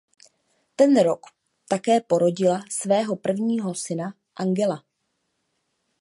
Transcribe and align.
Ten 0.75 1.01
rok 1.03 1.25
také 1.67 2.01
porodila 2.01 2.63
svého 2.69 3.15
prvního 3.15 3.75
syna 3.75 4.13
Angela. 4.35 4.83